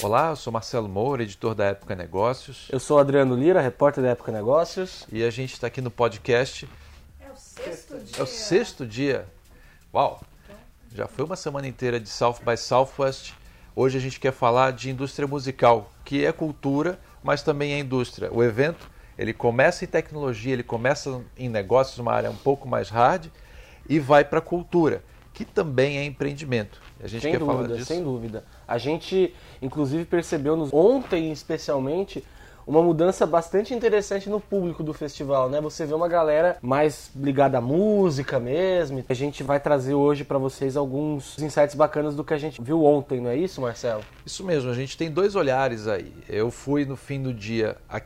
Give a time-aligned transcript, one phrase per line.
[0.00, 4.10] Olá, eu sou Marcelo Moura, editor da Época Negócios, Eu sou Adriano Lira, repórter da
[4.10, 5.04] Época Negócios.
[5.10, 6.68] e a gente está aqui no podcast.
[7.18, 8.16] É o sexto dia.
[8.16, 9.26] É o sexto dia.
[9.92, 10.22] Uau!
[10.94, 13.34] Já foi uma semana inteira de South by Southwest.
[13.74, 18.28] Hoje a gente quer falar de indústria musical, que é cultura, mas também é indústria.
[18.32, 22.88] O evento ele começa em tecnologia, ele começa em negócios, uma área um pouco mais
[22.88, 23.26] hard,
[23.88, 26.80] e vai para cultura, que também é empreendimento.
[27.02, 27.86] A gente Sem quer falar dúvida, disso.
[27.86, 28.44] sem dúvida.
[28.66, 32.24] A gente, inclusive, percebeu nos, ontem, especialmente,
[32.66, 35.60] uma mudança bastante interessante no público do festival, né?
[35.60, 39.04] Você vê uma galera mais ligada à música mesmo.
[39.08, 42.84] A gente vai trazer hoje para vocês alguns insights bacanas do que a gente viu
[42.84, 44.02] ontem, não é isso, Marcelo?
[44.24, 46.12] Isso mesmo, a gente tem dois olhares aí.
[46.28, 48.00] Eu fui no fim do dia a.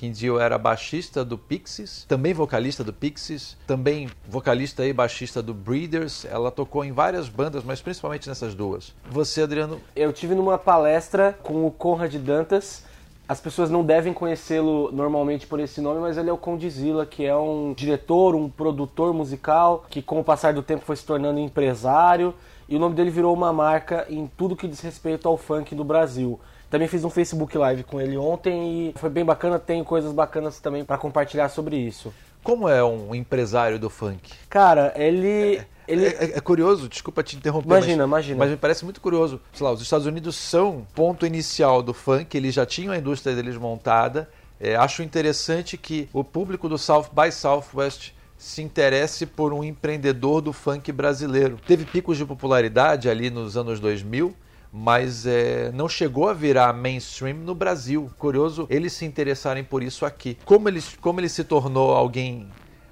[0.00, 5.52] Kim Deal era baixista do Pixies, também vocalista do Pixies, também vocalista e baixista do
[5.52, 6.24] Breeders.
[6.24, 8.94] Ela tocou em várias bandas, mas principalmente nessas duas.
[9.10, 12.88] Você, Adriano, Eu tive numa palestra com o Conrad Dantas.
[13.30, 17.24] As pessoas não devem conhecê-lo normalmente por esse nome, mas ele é o Condizila, que
[17.24, 21.38] é um diretor, um produtor musical, que com o passar do tempo foi se tornando
[21.38, 22.34] empresário.
[22.68, 25.84] E o nome dele virou uma marca em tudo que diz respeito ao funk do
[25.84, 26.40] Brasil.
[26.68, 29.60] Também fiz um Facebook Live com ele ontem e foi bem bacana.
[29.60, 32.12] Tenho coisas bacanas também para compartilhar sobre isso.
[32.42, 34.32] como é um empresário do funk?
[34.48, 35.60] Cara, ele.
[35.92, 36.06] Ele...
[36.06, 37.68] É, é- é curioso, desculpa te interromper.
[37.68, 38.36] Imagina, mas, imagina.
[38.38, 39.40] Mas me parece muito curioso.
[39.52, 43.34] Sei lá, os Estados Unidos são ponto inicial do funk, eles já tinham a indústria
[43.34, 44.28] deles montada.
[44.60, 50.40] É, acho interessante que o público do South by Southwest se interesse por um empreendedor
[50.40, 51.58] do funk brasileiro.
[51.66, 54.34] Teve picos de popularidade ali nos anos 2000,
[54.72, 58.10] mas é, não chegou a virar mainstream no Brasil.
[58.18, 60.38] Curioso eles se interessarem por isso aqui.
[60.44, 62.48] Como ele, como ele se tornou alguém,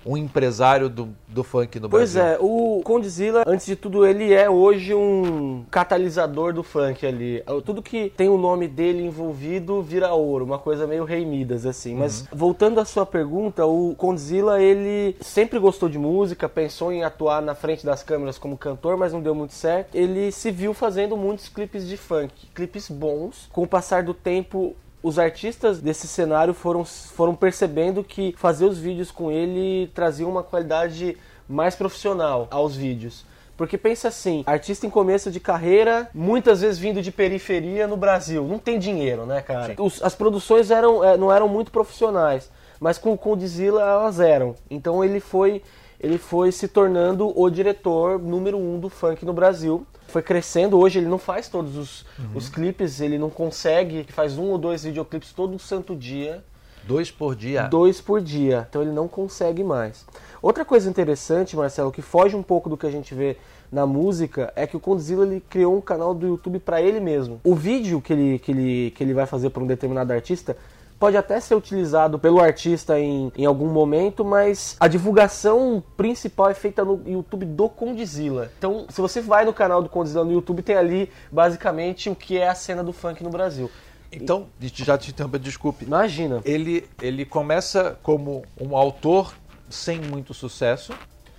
[0.09, 2.33] um empresário do, do funk no Pois Brasil?
[2.33, 7.45] é, o Condzilla, antes de tudo, ele é hoje um catalisador do funk ali.
[7.65, 11.95] Tudo que tem o nome dele envolvido vira ouro, uma coisa meio Rei Midas, assim.
[11.95, 17.43] Mas voltando à sua pergunta, o Condzilla, ele sempre gostou de música, pensou em atuar
[17.43, 19.95] na frente das câmeras como cantor, mas não deu muito certo.
[19.95, 23.49] Ele se viu fazendo muitos clipes de funk, clipes bons.
[23.53, 24.75] Com o passar do tempo,
[25.09, 30.43] os artistas desse cenário foram, foram percebendo que fazer os vídeos com ele trazia uma
[30.43, 31.17] qualidade
[31.49, 33.25] mais profissional aos vídeos.
[33.57, 38.45] Porque pensa assim, artista em começo de carreira, muitas vezes vindo de periferia no Brasil,
[38.45, 39.75] não tem dinheiro, né, cara?
[39.83, 44.55] Os- as produções eram, eh, não eram muito profissionais, mas com o Condzilla elas eram.
[44.71, 45.61] Então ele foi,
[46.01, 49.87] ele foi se tornando o diretor número um do funk no Brasil.
[50.09, 54.51] Foi crescendo, hoje ele não faz todos os, os clipes, ele não consegue, faz um
[54.51, 56.43] ou dois videoclipes todo santo dia
[56.89, 57.65] Dois por dia.
[57.65, 58.67] dois por dia.
[58.67, 60.07] Então ele não consegue mais.
[60.41, 63.37] Outra coisa interessante, Marcelo, que foge um pouco do que a gente vê
[63.71, 67.43] na música, é que o Condzilla ele criou um canal do YouTube para ele mesmo.
[67.45, 70.57] O vídeo que ele, que ele, que ele vai fazer para um determinado artista
[70.99, 76.55] pode até ser utilizado pelo artista em, em algum momento, mas a divulgação principal é
[76.55, 78.51] feita no YouTube do Condzilla.
[78.59, 82.37] Então, se você vai no canal do Condzilla no YouTube, tem ali basicamente o que
[82.37, 83.71] é a cena do funk no Brasil.
[84.11, 85.85] Então, já te interromper, desculpe.
[85.85, 86.41] Imagina.
[86.45, 89.35] Ele, ele começa como um autor
[89.69, 90.93] sem muito sucesso,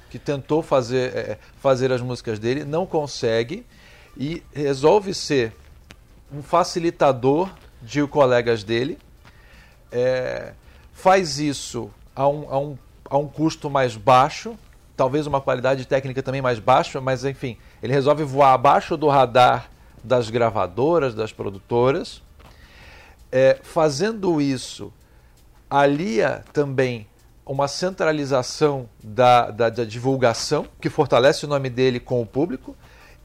[0.09, 3.66] que tentou fazer, é, fazer as músicas dele, não consegue
[4.18, 5.53] e resolve ser
[6.31, 7.50] um facilitador
[7.81, 8.98] de colegas dele.
[9.91, 10.53] É,
[10.94, 12.77] faz isso a um, a, um,
[13.09, 14.57] a um custo mais baixo,
[14.95, 19.69] talvez uma qualidade técnica também mais baixa, mas enfim, ele resolve voar abaixo do radar
[20.03, 22.22] das gravadoras, das produtoras.
[23.31, 24.91] É, fazendo isso,
[25.69, 27.07] alia também
[27.45, 32.75] uma centralização da, da, da divulgação, que fortalece o nome dele com o público,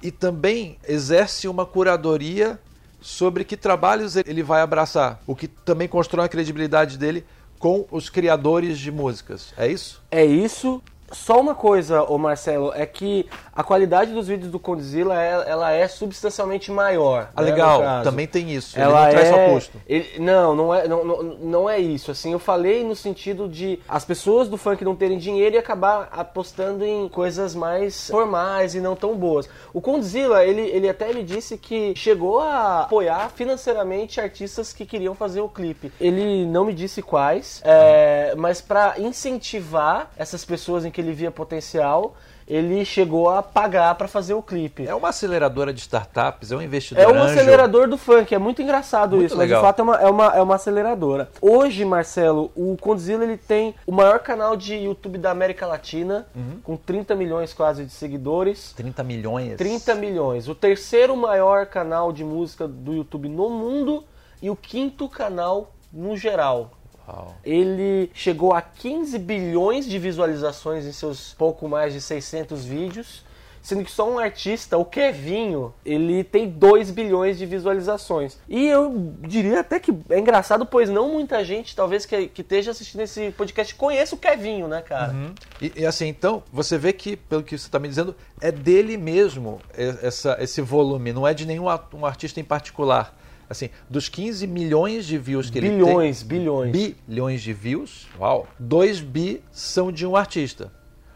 [0.03, 2.59] e também exerce uma curadoria
[3.05, 7.23] sobre que trabalhos ele vai abraçar, o que também constrói a credibilidade dele
[7.59, 9.53] com os criadores de músicas.
[9.59, 10.03] É isso?
[10.11, 10.83] É isso.
[11.13, 15.71] Só uma coisa, ô Marcelo, é que a qualidade dos vídeos do Condzilla é, ela
[15.71, 17.29] é substancialmente maior.
[17.37, 18.79] Ah, né, legal, também tem isso.
[18.79, 19.47] Ela ele não traz é...
[19.49, 19.81] só custo.
[19.87, 22.11] ele- não, não é, não, não, não é isso.
[22.11, 26.09] Assim, eu falei no sentido de as pessoas do funk não terem dinheiro e acabar
[26.11, 29.49] apostando em coisas mais formais e não tão boas.
[29.73, 35.15] O Condzilla, ele, ele até me disse que chegou a apoiar financeiramente artistas que queriam
[35.15, 35.93] fazer o clipe.
[36.01, 41.31] Ele não me disse quais, é, mas para incentivar essas pessoas em que ele via
[41.31, 42.15] potencial,
[42.47, 44.87] ele chegou a pagar para fazer o clipe.
[44.87, 47.33] É uma aceleradora de startups, é um investidor É um anjo.
[47.39, 49.63] acelerador do funk, é muito engraçado Muito isso, legal.
[49.63, 51.31] mas de fato é uma, é, uma, é uma aceleradora.
[51.41, 56.59] Hoje, Marcelo, o Condzilla ele tem o maior canal de YouTube da América Latina, Uhum.
[56.63, 58.73] com 30 milhões quase de seguidores.
[58.77, 59.57] 30 milhões.
[59.57, 60.49] 30 milhões.
[60.49, 64.05] O terceiro maior canal de música do YouTube no mundo
[64.43, 66.73] e o quinto canal no geral.
[67.09, 67.35] Uau.
[67.45, 73.25] Ele chegou a 15 bilhões de visualizações em seus pouco mais de 600 vídeos,
[73.63, 78.37] sendo que só um artista, o Kevinho, ele tem 2 bilhões de visualizações.
[78.47, 82.73] E eu diria até que é engraçado, pois não muita gente, talvez que, que esteja
[82.73, 85.15] assistindo esse podcast, conheça o Kevinho, né, cara?
[85.63, 88.99] E, e assim, então, você vê que, pelo que você está me dizendo, é dele
[88.99, 91.65] mesmo e- essa, esse volume, não é de nenhum
[91.95, 93.17] um artista em particular.
[93.49, 95.79] Assim, dos 15 milhões de views que ele tem.
[95.79, 96.73] Bilhões, bilhões.
[96.73, 100.73] Bilhões de views, uau, 2 bi são de um artista.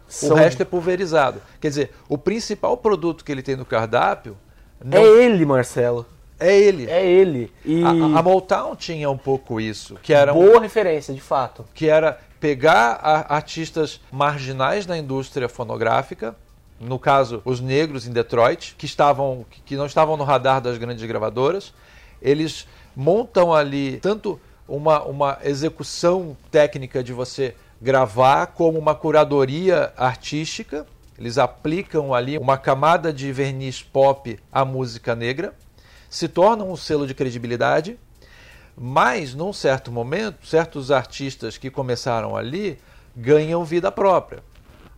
[0.06, 1.40] São- O resto é pulverizado.
[1.60, 4.36] Quer dizer, o principal produto que ele tem no cardápio
[4.82, 6.06] não É ele, Marcelo.
[6.40, 6.88] é ele.
[6.90, 7.52] É ele.
[7.64, 11.64] E A, a- Motown tinha um pouco isso, que era um- boa referência, de fato.
[11.74, 16.34] que era pegar a- artistas marginais da indústria fonográfica,
[16.80, 21.04] no caso os negros em Detroit, que estavam que não estavam no radar das grandes
[21.04, 21.74] gravadoras,
[22.20, 30.86] eles montam ali tanto uma, uma execução técnica de você gravar como uma curadoria artística.
[31.18, 35.54] Eles aplicam ali uma camada de verniz pop à música negra,
[36.08, 37.98] se tornam um selo de credibilidade
[38.80, 42.78] mas, num certo momento, certos artistas que começaram ali
[43.16, 44.40] ganham vida própria.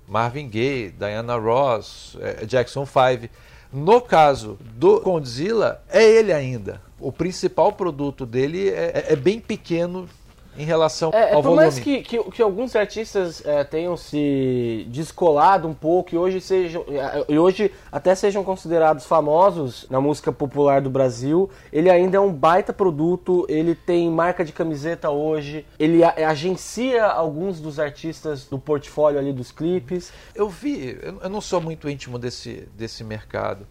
[0.06, 3.32] Marvin Gaye, Diana Ross, eh, Jackson 5.
[3.72, 6.80] No caso do Condzilla, é ele ainda.
[6.98, 10.08] O principal produto dele é, é- é bem pequeno
[10.58, 11.62] em relação É, é ao por volume.
[11.62, 16.84] mais que, que, que alguns artistas é, tenham se descolado um pouco e hoje sejam
[16.88, 22.20] é, e hoje até sejam considerados famosos na música popular do Brasil, ele ainda é
[22.20, 28.44] um baita produto, ele tem marca de camiseta hoje, ele a- agencia alguns dos artistas
[28.44, 30.12] do portfólio ali dos clipes.
[30.34, 33.66] Eu vi, eu eu não sou muito íntimo desse, desse mercado,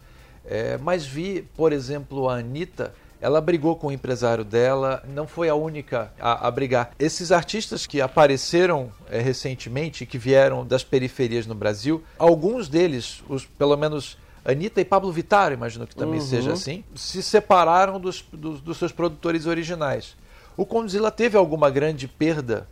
[0.46, 5.50] é, mas vi, por exemplo, a Anitta, ela brigou com o empresário dela, não foi
[5.50, 6.92] a única a, a brigar.
[6.98, 13.46] Esses artistas que apareceram é, recentemente, que vieram das periferias no Brasil, alguns deles, os,
[13.46, 16.26] pelo menos Anitta e Pablo Vittar, imagino que também Uhum.
[16.26, 20.16] seja assim, se separaram dos, dos, dos seus produtores originais.
[20.56, 22.68] O Condzilla teve alguma grande perda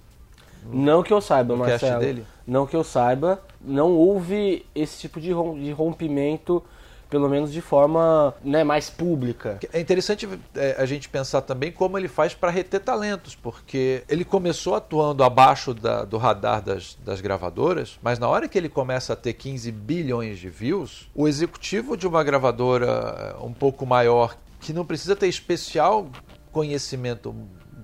[0.72, 2.00] Não que eu saiba, Marcelo.
[2.00, 2.26] dele?
[2.46, 5.32] Não que eu saiba, não houve esse tipo de
[5.72, 6.64] rompimento,
[7.10, 9.60] pelo menos de forma né, mais pública.
[9.72, 14.26] É interessante é, a gente pensar também como ele faz para reter talentos, porque ele
[14.26, 19.14] começou atuando abaixo da- do radar das, das gravadoras, mas na hora que ele começa
[19.14, 24.36] a ter 15 bilhões de views, o executivo de uma gravadora é, um pouco maior,
[24.60, 26.08] que não precisa ter especial
[26.52, 27.34] conhecimento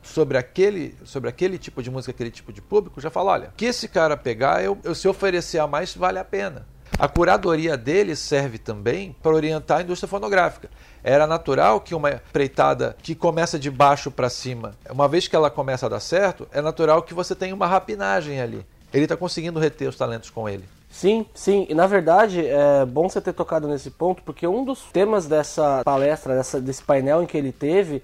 [0.01, 3.65] sobre aquele, sobre aquele tipo de música, aquele tipo de público, já fala, olha, que
[3.65, 6.67] esse cara pegar, eu, eu se oferecer a mais, vale a pena.
[6.97, 10.69] A curadoria dele serve também para orientar a indústria fonográfica.
[11.03, 15.49] Era natural que uma empreitada que começa de baixo para cima, uma vez que ela
[15.49, 18.65] começa a dar certo, é natural que você tenha uma rapinagem ali.
[18.93, 20.63] Ele está conseguindo reter os talentos com ele.
[20.89, 21.65] Sim, sim.
[21.67, 25.81] E na verdade é bom você ter tocado nesse ponto, porque um dos temas dessa
[25.83, 28.03] palestra, dessa, desse painel em que ele teve,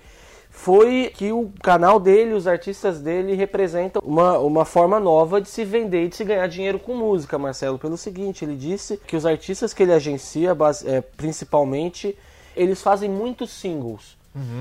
[0.50, 5.64] foi que o canal dele, os artistas dele representam uma, uma forma nova de se
[5.64, 7.80] vender e de se ganhar dinheiro com música, Marcelo.
[7.80, 12.18] Pelo seguinte, ele disse que os artistas que ele agencia, base- é, principalmente,
[12.56, 14.19] eles fazem muitos singles.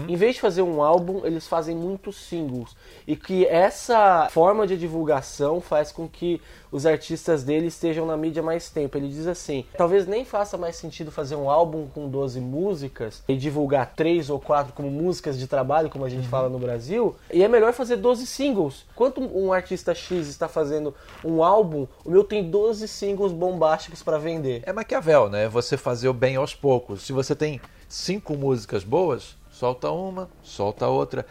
[0.08, 2.74] Em vez de fazer um álbum, eles fazem muitos singles.
[3.06, 8.42] E que essa forma de divulgação faz com que os artistas dele estejam na mídia
[8.42, 8.96] mais tempo.
[8.96, 13.36] Ele diz assim: talvez nem faça mais sentido fazer um álbum com 12 músicas e
[13.36, 17.14] divulgar três ou quatro como músicas de trabalho, como a gente fala no Brasil.
[17.32, 18.84] E é melhor fazer 12 singles.
[18.94, 20.94] Quanto um artista X está fazendo
[21.24, 24.62] um álbum, o meu tem 12 singles bombásticos para vender.
[24.66, 25.48] É Maquiavel, né?
[25.48, 27.02] Você fazer o bem aos poucos.
[27.02, 31.26] Se você tem cinco músicas boas, solta uma, solta outra.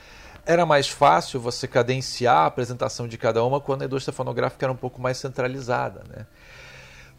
[0.45, 4.71] Era mais fácil você cadenciar a apresentação de cada uma quando a indústria fonográfica era
[4.71, 6.25] um pouco mais centralizada, né?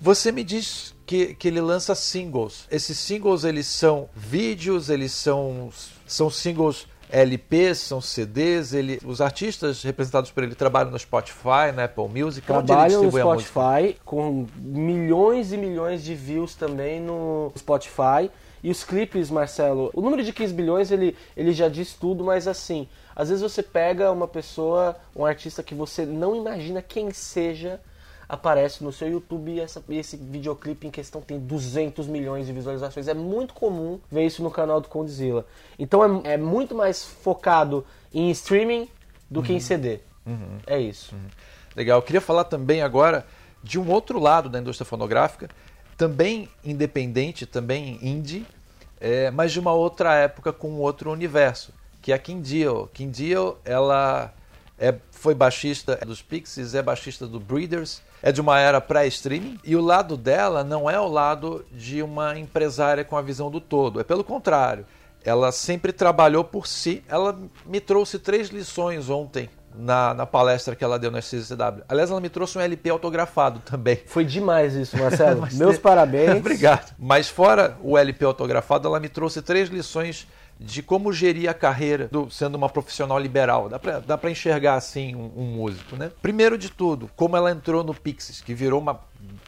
[0.00, 2.66] Você me diz que, que ele lança singles.
[2.70, 5.70] Esses singles eles são vídeos, eles são,
[6.06, 8.72] são singles LPs, são CDs.
[8.72, 12.46] Ele, os artistas representados por ele trabalham no Spotify, na Apple Music.
[12.48, 13.40] ele Trabalham no?
[13.40, 18.30] Spotify com milhões e milhões de views também no Spotify.
[18.62, 22.48] E os clipes, Marcelo, o número de 15 bilhões ele, ele já diz tudo, mas
[22.48, 27.80] assim, às vezes você pega uma pessoa, um artista que você não imagina quem seja,
[28.28, 33.08] aparece no seu YouTube e, essa, esse videoclipe em questão tem 200 milhões de visualizações.
[33.08, 35.46] É muito comum ver isso no canal do Condzilla.
[35.78, 38.88] Então é, é muito mais focado em streaming
[39.30, 40.00] do que em CD.
[40.66, 41.14] É isso.
[41.74, 41.98] Legal.
[41.98, 43.26] Eu queria falar também agora
[43.62, 45.48] de um outro lado da indústria fonográfica,
[45.98, 48.46] também independente, também indie,
[49.00, 52.88] é, mas de uma outra época com outro universo, que é a Kim Deal.
[52.94, 54.32] Kim Deal, ela
[54.78, 59.74] é, foi baixista dos Pixies, é baixista do Breeders, é de uma era pré-streaming, e
[59.74, 64.00] o lado dela não é o lado de uma empresária com a visão do todo,
[64.00, 64.86] é pelo contrário.
[65.24, 67.02] Ela sempre trabalhou por si.
[67.08, 67.36] Ela
[67.66, 71.82] me trouxe três lições ontem na, na palestra que ela deu na CCW.
[71.88, 74.00] Aliás, ela me trouxe um LP autografado também.
[74.06, 75.46] Foi demais isso, Marcelo.
[75.54, 76.36] Meus te- parabéns.
[76.38, 76.94] Obrigado.
[76.98, 80.26] Mas fora o LP autografado, ela me trouxe três lições
[80.60, 83.68] de como gerir a carreira do- sendo uma profissional liberal.
[84.04, 86.10] Dá pra enxergar assim um, um músico, né?
[86.20, 88.98] Primeiro de tudo, como ela entrou no Pixies, que virou uma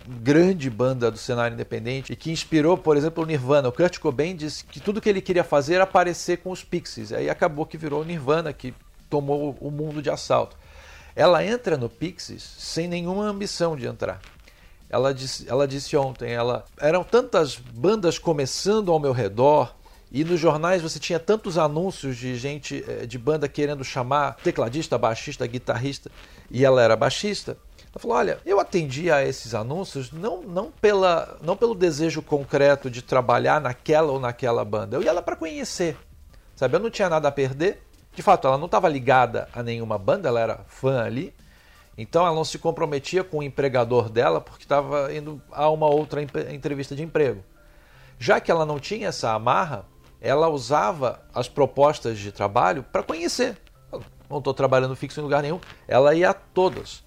[0.06, 3.68] grande banda do cenário independente e que inspirou, por exemplo, o Nirvana.
[3.68, 7.12] O Kurt Cobain disse que tudo que ele queria fazer era aparecer com os Pixies.
[7.12, 8.72] Aí acabou que virou o Nirvana, que
[9.10, 10.56] tomou o mundo de assalto.
[11.14, 14.20] Ela entra no Pixies sem nenhuma ambição de entrar.
[14.88, 19.74] Ela disse, ela disse ontem, ela eram tantas bandas começando ao meu redor
[20.10, 24.98] e nos jornais você tinha tantos anúncios de gente eh, de banda querendo chamar tecladista,
[24.98, 26.10] baixista, guitarrista
[26.50, 27.56] e ela era baixista.
[27.92, 32.90] Ela falou: "Olha, eu atendi a esses anúncios não não pela não pelo desejo concreto
[32.90, 34.96] de trabalhar naquela ou naquela banda.
[34.96, 35.96] Eu ia lá para conhecer.
[36.56, 37.80] Sabe, eu não tinha nada a perder.
[38.12, 41.34] De fato, ela não estava ligada a nenhuma banda, ela era fã ali.
[41.96, 46.22] Então ela não se comprometia com o empregador dela porque estava indo a uma outra
[46.22, 47.44] entrevista de emprego.
[48.18, 49.84] Já que ela não tinha essa amarra,
[50.20, 53.56] ela usava as propostas de trabalho para conhecer.
[54.28, 55.60] Não estou trabalhando fixo em lugar nenhum.
[55.88, 57.02] Ela ia a todas.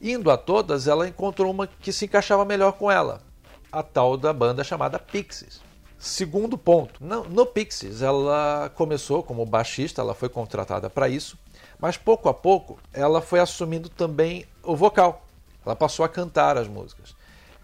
[0.00, 3.22] Indo a todas, ela encontrou uma que se encaixava melhor com ela,
[3.70, 5.62] a tal da banda chamada Pixies.
[5.98, 11.38] Segundo ponto, no, Pixies ela começou como baixista, ela foi contratada para isso,
[11.78, 15.26] mas pouco a pouco ela foi assumindo também o vocal.
[15.64, 17.14] Ela passou a cantar as músicas.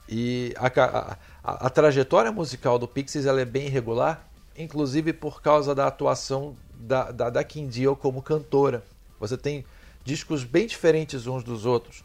[0.09, 5.43] E a, a- a- a trajetória musical do Pixies ela é bem irregular, inclusive por
[5.43, 8.83] causa da atuação da, da, da Kim Deal como cantora.
[9.19, 9.65] Você tem
[10.03, 12.03] discos bem diferentes uns dos outros.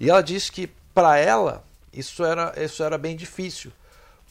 [0.00, 1.62] E ela diz que para ela
[1.92, 3.70] isso era, isso era bem difícil,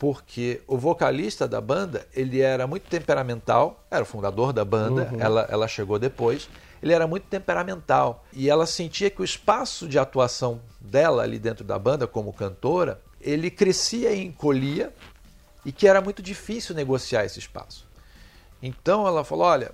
[0.03, 5.47] porque o vocalista da banda ele era muito temperamental, era o fundador da banda, ela,
[5.49, 6.49] ela chegou depois.
[6.81, 11.63] Ele era muito temperamental e ela sentia que o espaço de atuação dela ali dentro
[11.63, 14.93] da banda como cantora ele crescia e encolhia
[15.63, 17.87] e que era muito difícil negociar esse espaço.
[18.61, 19.71] Então ela falou: olha,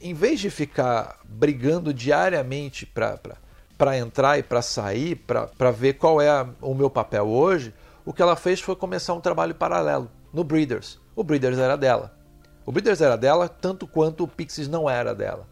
[0.00, 6.30] em vez de ficar brigando diariamente para entrar e para sair, para ver qual é
[6.30, 7.74] a- o meu papel hoje,
[8.06, 11.00] o que ela fez foi começar um trabalho paralelo no Breeders.
[11.16, 12.16] O Breeders era dela.
[12.64, 15.48] O Breeders era dela tanto quanto o Pixies não era dela.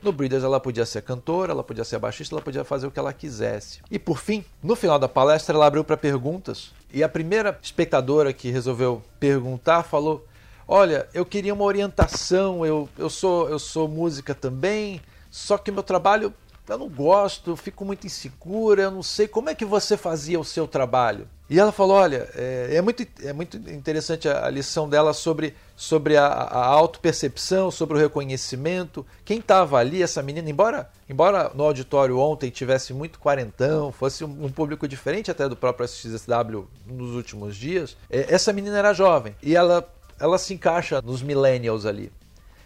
[0.00, 3.00] No Breeders ela podia ser cantora, ela podia ser baixista, ela podia fazer o que
[3.00, 3.80] ela quisesse.
[3.90, 8.32] E por fim, no final da palestra ela abriu para perguntas e a primeira espectadora
[8.32, 10.24] que resolveu perguntar falou:
[10.68, 15.00] "Olha, eu queria uma orientação, eu, eu sou eu sou música também,
[15.32, 16.32] só que meu trabalho
[16.74, 20.38] eu não gosto, eu fico muito insegura, eu não sei como é que você fazia
[20.38, 21.28] o seu trabalho.
[21.50, 25.54] E ela falou: olha, é, é muito, é muito interessante a, a lição dela sobre,
[25.74, 29.06] sobre a, a autopercepção, sobre o reconhecimento.
[29.24, 34.44] Quem estava ali, essa menina, embora, embora no auditório ontem tivesse muito quarentão, fosse um,
[34.44, 39.34] um público diferente até do próprio SXSW nos últimos dias, é, essa menina era jovem
[39.42, 39.88] e ela,
[40.20, 42.12] ela se encaixa nos millennials ali.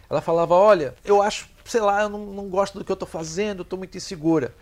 [0.09, 3.07] Ela falava: Olha, eu acho, sei lá, eu não, não gosto do que eu estou
[3.07, 4.53] fazendo, estou muito insegura.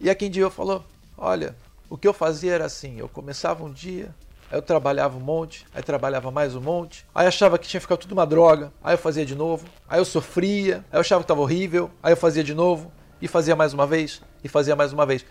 [0.00, 0.84] E a Kim Deal falou:
[1.16, 1.56] Olha,
[1.90, 4.14] o que eu fazia era assim: eu começava um dia,
[4.50, 7.98] aí eu trabalhava um monte, aí trabalhava mais um monte, aí achava que tinha ficado
[7.98, 11.24] tudo uma droga, aí eu fazia de novo, aí eu sofria, aí eu achava que
[11.24, 14.92] estava horrível, aí eu fazia de novo, e fazia mais uma vez, e fazia mais
[14.92, 15.24] uma vez.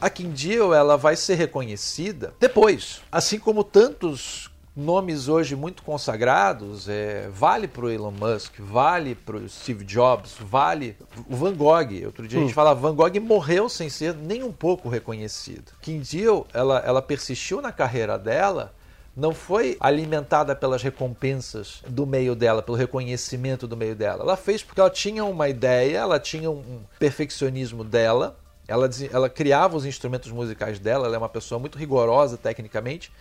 [0.00, 7.28] A Deal, ela vai ser reconhecida depois, assim como tantos nomes hoje muito consagrados, é,
[7.32, 10.96] vale para o Elon Musk, vale para o Steve Jobs, vale
[11.28, 12.06] o Van Gogh.
[12.06, 15.72] Outro dia a gente falava, Van Gogh morreu sem ser nem um pouco reconhecido.
[15.80, 18.74] Kim Deal, ela, ela persistiu na carreira dela,
[19.16, 24.24] não foi alimentada pelas recompensas do meio dela, pelo reconhecimento do meio dela.
[24.24, 29.76] Ela fez porque ela tinha uma ideia, ela tinha um perfeccionismo dela, ela, ela criava
[29.76, 33.12] os instrumentos musicais dela, ela é uma pessoa muito rigorosa tecnicamente,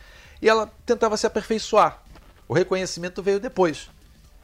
[0.42, 2.02] e ela tentava se aperfeiçoar.
[2.48, 3.90] O reconhecimento veio depois.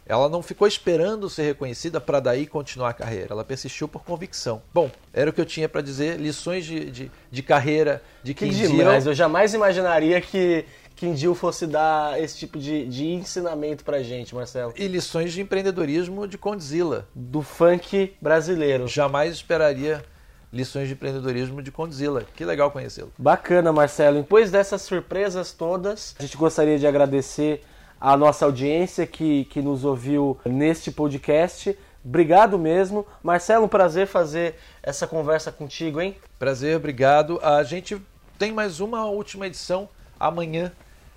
[0.10, 3.28] Ela não ficou esperando ser reconhecida para daí continuar a carreira.
[3.30, 4.60] Ela persistiu por convicção.
[4.74, 6.20] Bom, era o que eu tinha para dizer.
[6.20, 9.12] Lições de, de, de, carreira de Que Kim demais, Deal.
[9.12, 10.66] eu jamais imaginaria que
[10.96, 14.74] Kim Deal fosse dar esse tipo de, de ensinamento pra gente, Marcelo.
[14.76, 17.08] E lições de empreendedorismo de Condzilla.
[17.14, 18.88] Do funk brasileiro.
[18.88, 20.04] Jamais esperaria
[20.52, 22.26] lições de empreendedorismo de Condzilla.
[22.36, 23.12] Que legal conhecê-lo.
[23.18, 24.18] Bacana, Marcelo.
[24.18, 27.64] Depois dessas surpresas todas, a gente gostaria de agradecer
[28.00, 31.78] a nossa audiência que, que nos ouviu neste podcast.
[32.04, 33.06] Obrigado mesmo.
[33.22, 36.16] Marcelo, um prazer fazer essa conversa contigo, hein?
[36.38, 37.40] Prazer, obrigado.
[37.44, 38.02] A gente
[38.38, 39.90] tem mais uma última edição
[40.20, 40.72] amanhã,